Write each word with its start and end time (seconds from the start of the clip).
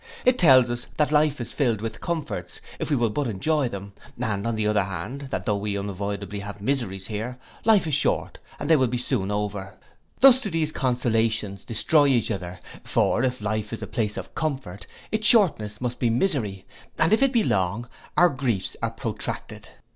It 0.25 0.39
tells 0.39 0.71
us 0.71 0.87
that 0.97 1.11
life 1.11 1.39
is 1.39 1.53
filled 1.53 1.79
with 1.79 2.01
comforts, 2.01 2.59
if 2.79 2.89
we 2.89 2.95
will 2.95 3.11
but 3.11 3.27
enjoy 3.27 3.69
them; 3.69 3.93
and 4.19 4.47
on 4.47 4.55
the 4.55 4.65
other 4.65 4.85
hand, 4.85 5.27
that 5.29 5.45
though 5.45 5.57
we 5.57 5.77
unavoidably 5.77 6.39
have 6.39 6.59
miseries 6.59 7.05
here, 7.05 7.37
life 7.65 7.85
is 7.85 7.93
short, 7.93 8.39
and 8.57 8.67
they 8.67 8.75
will 8.75 8.91
soon 8.97 9.27
be 9.27 9.31
over. 9.35 9.77
Thus 10.19 10.41
do 10.41 10.49
these 10.49 10.71
consolations 10.71 11.63
destroy 11.65 12.07
each 12.07 12.31
other; 12.31 12.59
for 12.83 13.21
if 13.23 13.41
life 13.41 13.71
is 13.73 13.83
a 13.83 13.85
place 13.85 14.17
of 14.17 14.33
comfort, 14.33 14.87
its 15.11 15.27
shortness 15.27 15.79
must 15.79 15.99
be 15.99 16.09
misery, 16.09 16.65
and 16.97 17.13
if 17.13 17.21
it 17.21 17.31
be 17.31 17.43
long, 17.43 17.87
our 18.17 18.29
griefs 18.29 18.75
are 18.81 18.89
protracted. 18.89 19.69